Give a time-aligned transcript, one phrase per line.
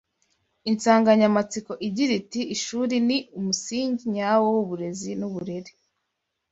[0.69, 5.71] i nsanganyamatsiko igira iti ‘Ishuri ni umusingi nyawo w’uburezi n’uburere’